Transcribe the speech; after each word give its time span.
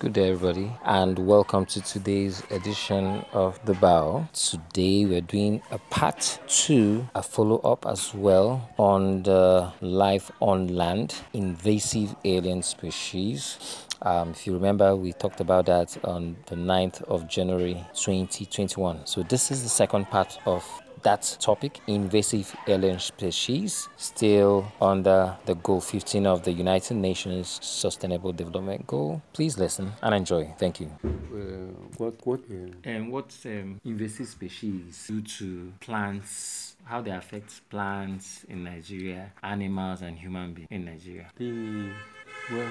Good 0.00 0.14
day, 0.14 0.30
everybody, 0.30 0.72
and 0.86 1.18
welcome 1.18 1.66
to 1.66 1.82
today's 1.82 2.42
edition 2.50 3.22
of 3.34 3.62
The 3.66 3.74
Bow. 3.74 4.26
Today, 4.32 5.04
we're 5.04 5.20
doing 5.20 5.60
a 5.70 5.76
part 5.76 6.40
two, 6.48 7.06
a 7.14 7.22
follow 7.22 7.58
up 7.58 7.84
as 7.84 8.14
well 8.14 8.70
on 8.78 9.24
the 9.24 9.70
life 9.82 10.30
on 10.40 10.68
land, 10.68 11.16
invasive 11.34 12.16
alien 12.24 12.62
species. 12.62 13.84
Um, 14.00 14.30
if 14.30 14.46
you 14.46 14.54
remember, 14.54 14.96
we 14.96 15.12
talked 15.12 15.40
about 15.40 15.66
that 15.66 16.02
on 16.02 16.38
the 16.46 16.56
9th 16.56 17.02
of 17.02 17.28
January 17.28 17.84
2021. 17.92 19.04
So, 19.04 19.22
this 19.22 19.50
is 19.50 19.62
the 19.62 19.68
second 19.68 20.06
part 20.06 20.38
of 20.46 20.64
that 21.02 21.36
topic, 21.40 21.80
invasive 21.86 22.54
alien 22.66 22.98
species, 22.98 23.88
still 23.96 24.70
under 24.80 25.36
the 25.46 25.54
Goal 25.56 25.80
15 25.80 26.26
of 26.26 26.42
the 26.44 26.52
United 26.52 26.94
Nations 26.94 27.58
Sustainable 27.62 28.32
Development 28.32 28.86
Goal. 28.86 29.22
Please 29.32 29.58
listen 29.58 29.92
and 30.02 30.14
enjoy. 30.14 30.54
Thank 30.58 30.80
you. 30.80 30.90
Uh, 31.04 31.72
what 31.96 32.14
what 32.26 32.40
uh, 32.50 32.70
And 32.84 33.12
what 33.12 33.34
um, 33.44 33.80
invasive 33.84 34.28
species 34.28 35.06
do 35.08 35.20
to 35.22 35.72
plants? 35.80 36.76
How 36.84 37.00
they 37.02 37.10
affect 37.10 37.68
plants 37.70 38.44
in 38.48 38.64
Nigeria, 38.64 39.32
animals 39.42 40.02
and 40.02 40.18
human 40.18 40.54
beings 40.54 40.68
in 40.70 40.84
Nigeria? 40.84 41.30
the 41.36 41.90
well 42.52 42.70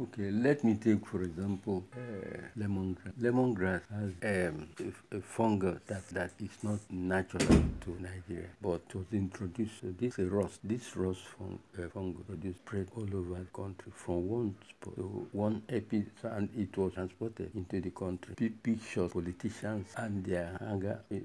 okay 0.00 0.30
let 0.30 0.64
me 0.64 0.74
take 0.74 1.06
for 1.06 1.22
example 1.22 1.84
uh, 1.94 2.38
lemongrass 2.58 3.12
lemongrass 3.20 3.80
has 3.90 4.48
um, 4.48 4.66
a, 4.80 5.16
a 5.16 5.20
fungus 5.20 5.78
that 5.86 6.06
that 6.08 6.30
is 6.40 6.50
not 6.62 6.78
natural 6.90 7.46
to 7.80 7.90
nigeria 8.00 8.48
but 8.62 8.80
was 8.94 9.04
introduced 9.12 9.80
so 9.82 9.88
this 9.98 10.18
is 10.18 10.30
rust 10.30 10.60
this 10.64 10.96
rust 10.96 11.20
fung, 11.38 11.58
uh, 11.78 11.88
fungus 11.92 12.22
produced 12.26 12.58
spread 12.60 12.88
all 12.96 13.02
over 13.14 13.38
the 13.38 13.46
country 13.54 13.92
from 13.94 14.26
one 14.28 14.54
spot 14.70 14.94
to 14.96 15.28
one 15.32 15.62
epi 15.68 16.04
and 16.24 16.48
it 16.56 16.76
was 16.76 16.92
transported 16.94 17.50
into 17.54 17.80
the 17.80 17.90
country 17.90 18.34
Big 18.36 18.62
pictures 18.62 19.12
politicians 19.12 19.86
and 19.98 20.24
their 20.24 20.56
anger 20.68 21.00
uh, 21.12 21.16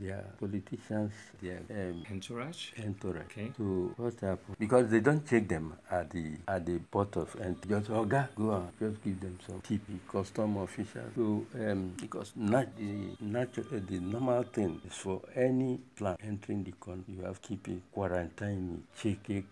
their 0.00 0.24
politicians 0.40 1.12
their 1.40 1.60
um, 1.70 2.02
Entourage? 2.10 2.70
entourage. 2.84 3.22
Okay. 3.30 3.52
So 3.56 3.92
what 3.96 4.14
happened? 4.20 4.56
Because 4.58 4.90
they 4.90 5.00
don't 5.00 5.26
check 5.26 5.48
them 5.48 5.72
at 5.90 6.10
the 6.10 6.32
at 6.48 6.66
the 6.66 6.78
port 6.78 7.16
of 7.16 7.34
entry. 7.40 7.70
Just 7.70 7.90
Oga, 8.08 8.28
go 8.36 8.66
just 8.80 9.04
give 9.04 9.20
them 9.20 9.38
some 9.46 9.60
TP, 9.60 9.98
custom 10.10 10.56
officials. 10.56 11.12
So 11.14 11.44
um, 11.60 11.92
because 12.00 12.32
not 12.36 12.74
the 12.78 13.14
natural 13.20 13.66
uh, 13.66 13.80
the 13.86 14.00
normal 14.00 14.44
thing 14.44 14.80
is 14.86 14.94
for 14.94 15.20
any 15.36 15.78
plant 15.94 16.18
entering 16.24 16.64
the 16.64 16.72
country, 16.82 17.14
you 17.18 17.24
have 17.24 17.42
to 17.42 17.48
keep 17.48 17.68
it 17.68 17.82
quarantine, 17.92 18.82
check 18.98 19.28
it, 19.28 19.44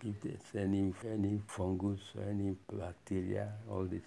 any 0.55 0.95
any 1.07 1.41
fungus 1.47 2.01
any 2.31 2.57
bacteria, 2.73 3.53
all 3.71 3.85
this, 3.85 4.01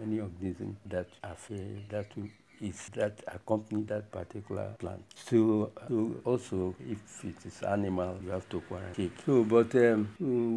any 0.00 0.20
organism 0.20 0.76
that 0.86 1.08
affect 1.24 1.90
that 1.90 2.06
will 2.16 2.28
is 2.60 2.88
that 2.94 3.18
accompany 3.28 3.82
that 3.84 4.10
particular 4.10 4.74
plant. 4.78 5.02
So, 5.14 5.70
uh, 5.76 5.88
so 5.88 6.14
also 6.24 6.74
if 6.88 7.24
it 7.24 7.36
is 7.46 7.62
animal, 7.62 8.16
you 8.24 8.30
have 8.30 8.48
to 8.50 8.60
quarantine. 8.62 9.12
So, 9.24 9.44
but 9.44 9.74
um, 9.76 10.08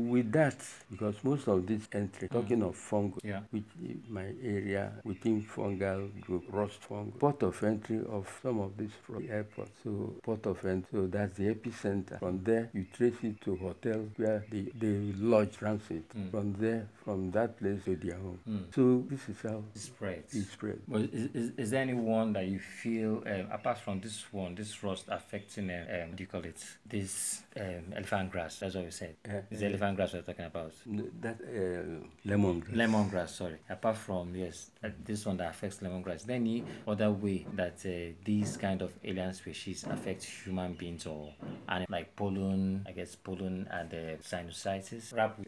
with 0.10 0.32
that, 0.32 0.56
because 0.90 1.16
most 1.24 1.48
of 1.48 1.66
this 1.68 1.88
entry, 1.94 2.28
talking 2.28 2.62
of 2.64 2.76
fungus, 2.76 3.20
Yeah. 3.24 3.42
which 3.52 3.64
my 4.10 4.26
area 4.44 4.92
within 5.04 5.44
fungal 5.44 6.10
group, 6.22 6.44
rust 6.50 6.82
fungus, 6.84 7.14
port 7.20 7.44
of 7.44 7.64
entry 7.64 8.00
of 8.10 8.28
some 8.42 8.60
of 8.60 8.78
these 8.78 8.92
from 9.06 9.26
the 9.26 9.32
airport. 9.34 9.70
So 9.84 10.16
port 10.24 10.46
of 10.46 10.64
entry, 10.66 10.88
so 10.92 11.08
that's 11.08 11.38
the 11.38 11.54
epicenter. 11.54 12.20
From 12.20 12.44
there, 12.44 12.70
you 12.74 12.86
trace 12.94 13.16
it 13.24 13.40
to 13.42 13.56
hotels 13.58 14.10
where 14.18 14.44
they, 14.52 14.68
they 14.80 15.14
lodge 15.18 15.58
transit. 15.58 16.04
Hmm. 16.14 16.30
From 16.30 16.54
there, 16.60 16.88
from 17.04 17.32
that 17.32 17.58
place 17.60 17.84
to 17.86 17.96
their 17.96 18.16
home. 18.18 18.40
Hmm. 18.46 18.58
So 18.74 19.04
this 19.10 19.28
is 19.30 19.38
how 19.44 19.64
it 19.76 19.80
Spreads. 19.80 20.34
it 20.34 20.46
spread. 20.52 20.80
Well, 20.88 21.04
is, 21.04 21.30
is, 21.34 21.52
is 21.58 21.70
there 21.72 21.82
any 21.82 21.91
one 21.94 22.34
that 22.34 22.46
you 22.46 22.60
feel, 22.60 23.24
um, 23.26 23.48
apart 23.52 23.78
from 23.78 24.00
this 24.00 24.26
one, 24.32 24.56
this 24.56 24.84
rust 24.84 25.06
affecting, 25.10 25.70
uh, 25.70 25.86
um, 26.04 26.10
what 26.10 26.16
do 26.18 26.24
you 26.24 26.28
call 26.28 26.44
it? 26.44 26.64
This 26.86 27.44
um, 27.60 27.94
elephant 27.96 28.32
grass, 28.32 28.60
that's 28.60 28.76
what 28.76 28.86
we 28.86 28.92
said. 28.92 29.16
Is 29.50 29.60
the 29.60 29.68
elephant 29.68 29.96
grass 29.96 30.14
we're 30.14 30.22
talking 30.22 30.46
about? 30.46 30.74
That 31.22 31.40
uh, 31.42 32.28
lemongrass. 32.28 32.76
Lemongrass, 32.76 33.30
sorry. 33.30 33.58
Apart 33.70 33.98
from, 33.98 34.36
yes, 34.36 34.72
uh, 34.84 34.90
this 35.04 35.26
one 35.26 35.38
that 35.38 35.50
affects 35.50 35.78
lemongrass, 35.78 36.24
there 36.24 36.36
any 36.36 36.64
other 36.88 37.12
way 37.12 37.46
that 37.54 37.80
uh, 37.86 38.14
these 38.24 38.58
kind 38.58 38.82
of 38.82 38.92
alien 39.04 39.34
species 39.34 39.86
affect 39.90 40.24
human 40.24 40.74
beings 40.74 41.06
or 41.06 41.34
anim- 41.68 41.88
like 41.90 42.16
pollen, 42.16 42.86
I 42.88 42.92
guess 42.92 43.16
pollen 43.16 43.68
and 43.72 43.94
uh, 43.94 44.18
sinusitis? 44.22 45.16
Rap- 45.16 45.40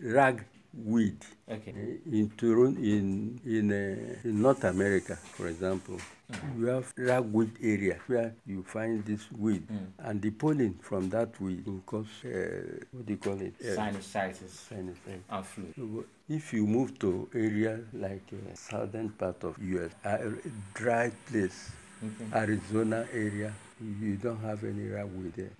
ragweed. 0.73 1.17
Okay. 1.49 1.73
In 2.11 2.31
Toronto, 2.37 2.79
in 2.81 3.39
in, 3.45 3.71
uh, 3.71 4.27
in 4.27 4.41
North 4.41 4.63
America, 4.63 5.15
for 5.15 5.47
example, 5.47 5.97
you 6.57 6.65
have 6.67 6.91
ragweed 6.97 7.51
area 7.61 7.97
where 8.07 8.33
you 8.45 8.63
find 8.63 9.05
this 9.05 9.31
weed, 9.31 9.63
and 9.99 10.21
the 10.21 10.31
pollen 10.31 10.73
from 10.81 11.09
that 11.09 11.39
weed 11.41 11.65
will 11.65 11.81
cause 11.85 12.07
uh, 12.25 12.29
what 12.91 13.05
do 13.05 13.13
you 13.13 13.17
call 13.17 13.39
it? 13.41 13.53
Uh, 13.61 13.75
Sinusitis 13.75 14.69
sinusitis. 14.69 15.21
and 15.29 15.45
flu. 15.45 15.65
So, 15.75 16.05
If 16.29 16.53
you 16.53 16.65
move 16.65 16.97
to 16.99 17.29
area 17.35 17.79
like 17.93 18.23
uh, 18.33 18.55
southern 18.55 19.09
part 19.09 19.43
of 19.43 19.57
US, 19.61 19.91
a 20.05 20.31
dry 20.73 21.11
place, 21.29 21.71
Okay. 22.03 22.37
Arizona 22.37 23.05
area, 23.13 23.53
you 23.81 24.17
don't 24.17 24.41
have 24.41 24.61
any 24.65 24.87
ragweed 24.89 25.33
there. 25.37 25.51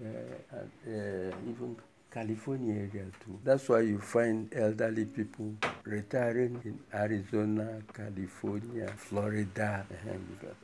Uh, 0.52 0.58
uh, 0.58 1.32
even 1.50 1.78
California 2.14 2.76
area 2.76 3.06
too. 3.26 3.40
That's 3.44 3.68
why 3.68 3.82
you 3.82 4.00
find 4.00 4.54
elderly 4.56 5.06
people 5.06 5.54
retiring 5.84 6.62
in 6.64 6.80
Arizona, 6.94 7.82
California, 7.92 8.94
Florida, 8.96 9.86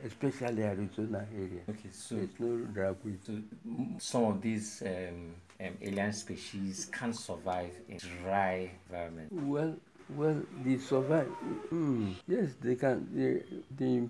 especially 0.04 0.62
Arizona 0.62 1.26
area. 1.34 1.62
Okay, 1.68 1.90
so 1.90 2.14
There's 2.14 2.38
no 2.38 2.66
ragweed. 2.72 3.18
So 3.26 3.32
some 3.98 4.24
of 4.24 4.40
these 4.40 4.82
um, 4.86 5.34
um, 5.60 5.76
alien 5.82 6.12
species 6.12 6.88
can't 6.92 7.16
survive 7.16 7.72
in 7.88 7.98
dry 7.98 8.70
environment. 8.88 9.32
Well, 9.32 9.74
well, 10.16 10.40
they 10.64 10.78
survive. 10.78 11.28
Mm, 11.72 12.14
yes, 12.28 12.50
they 12.60 12.76
can. 12.76 13.08
They, 13.12 13.42
they, 13.76 14.08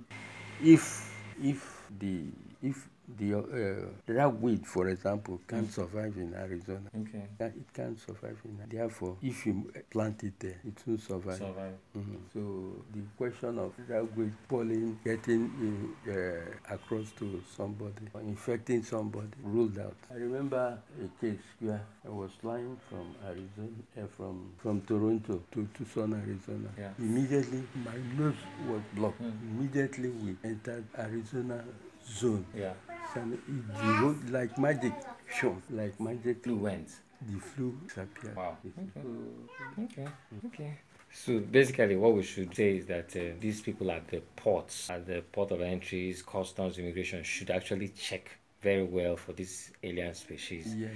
if 0.62 1.10
if 1.42 1.90
the 1.98 2.24
if 2.62 2.86
the 3.18 3.34
uh, 3.38 4.12
ragweed, 4.12 4.66
for 4.66 4.88
example, 4.88 5.40
can 5.46 5.68
survive 5.70 6.16
in 6.16 6.34
Arizona, 6.34 6.90
Okay. 7.00 7.24
it 7.40 7.72
can't 7.74 7.98
survive 7.98 8.38
in. 8.44 8.58
Therefore, 8.68 9.16
if 9.22 9.46
you 9.46 9.72
plant 9.90 10.22
it 10.24 10.34
there, 10.38 10.60
it 10.64 10.74
will 10.86 10.98
survive. 10.98 11.38
Survive. 11.38 11.74
Mhm. 11.96 12.16
So 12.32 12.84
the 12.94 13.00
question 13.16 13.58
of 13.58 13.72
ragweed 13.88 14.32
pollen 14.48 14.98
getting 15.04 15.42
in, 15.60 16.12
uh, 16.12 16.74
across 16.74 17.10
to 17.12 17.40
somebody 17.56 18.06
or 18.14 18.20
infecting 18.20 18.82
somebody 18.82 19.28
ruled 19.42 19.78
out. 19.78 19.96
I 20.10 20.14
remember 20.14 20.78
a 21.02 21.20
case 21.20 21.40
where 21.60 21.82
I 22.04 22.08
was 22.08 22.30
flying 22.40 22.76
from 22.88 23.14
Arizona, 23.24 23.82
uh, 23.98 24.06
from 24.16 24.52
from 24.58 24.80
Toronto 24.82 25.42
to 25.52 25.68
Tucson, 25.74 26.14
Arizona. 26.14 26.68
Yeah. 26.78 26.92
Immediately, 26.98 27.62
my 27.84 27.96
nose 28.18 28.34
was 28.68 28.82
blocked. 28.94 29.20
Immediately, 29.20 30.10
we 30.10 30.36
entered 30.44 30.84
Arizona 30.98 31.64
zone. 32.04 32.44
Yeah. 32.54 32.74
And 33.16 33.34
it, 33.34 34.30
like 34.30 34.56
magic, 34.58 34.92
show 35.28 35.56
like 35.70 35.98
magic. 36.00 36.44
Flu 36.44 36.56
went. 36.56 36.90
The 37.26 37.38
flu 37.38 37.76
disappeared. 37.86 38.36
Wow. 38.36 38.56
Okay. 38.78 39.84
Okay. 39.84 40.08
Okay. 40.46 40.72
So 41.12 41.40
basically, 41.40 41.96
what 41.96 42.14
we 42.14 42.22
should 42.22 42.54
say 42.54 42.76
is 42.76 42.86
that 42.86 43.14
uh, 43.16 43.34
these 43.40 43.60
people 43.60 43.90
at 43.90 44.06
the 44.08 44.20
ports, 44.36 44.88
at 44.90 45.06
the 45.06 45.22
port 45.32 45.50
of 45.50 45.60
entries, 45.60 46.22
customs, 46.22 46.78
immigration, 46.78 47.22
should 47.24 47.50
actually 47.50 47.88
check 47.88 48.30
very 48.62 48.84
well 48.84 49.16
for 49.16 49.32
these 49.32 49.72
alien 49.82 50.14
species 50.14 50.74
Yes. 50.76 50.90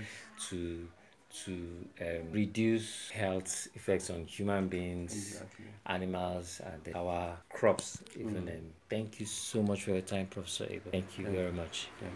to 0.51 0.87
to 1.45 1.89
um, 2.01 2.31
reduce 2.33 3.11
health 3.11 3.69
effects 3.75 4.11
on 4.11 4.25
human 4.25 4.69
beings, 4.69 5.13
Exactly. 5.15 5.65
animals, 5.87 6.61
and 6.65 6.95
our 6.95 7.37
crops. 7.51 8.03
Even 8.19 8.49
um, 8.49 8.49
thank 8.89 9.19
you 9.21 9.27
so 9.27 9.63
much 9.63 9.83
for 9.85 9.91
your 9.91 10.01
time, 10.01 10.27
Professor 10.27 10.67
Abel. 10.71 10.93
Thank 10.93 11.19
you 11.19 11.27
very 11.27 11.53
much. 11.53 11.89
Thank 12.01 12.13